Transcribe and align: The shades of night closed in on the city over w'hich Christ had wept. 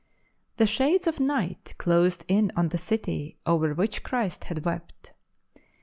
The 0.57 0.65
shades 0.65 1.05
of 1.05 1.19
night 1.19 1.75
closed 1.77 2.25
in 2.27 2.51
on 2.55 2.69
the 2.69 2.79
city 2.79 3.37
over 3.45 3.75
w'hich 3.75 4.01
Christ 4.01 4.45
had 4.45 4.65
wept. 4.65 5.13